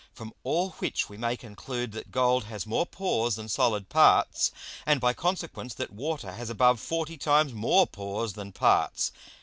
From 0.13 0.33
all 0.41 0.71
which 0.79 1.09
we 1.09 1.17
may 1.17 1.37
conclude, 1.37 1.91
that 1.91 2.09
Gold 2.09 2.45
has 2.45 2.65
more 2.65 2.87
Pores 2.87 3.35
than 3.35 3.47
solid 3.47 3.87
parts, 3.87 4.49
and 4.83 4.99
by 4.99 5.13
consequence 5.13 5.75
that 5.75 5.93
Water 5.93 6.31
has 6.31 6.49
above 6.49 6.79
forty 6.79 7.17
times 7.19 7.53
more 7.53 7.85
Pores 7.85 8.33
than 8.33 8.51
Parts. 8.51 9.11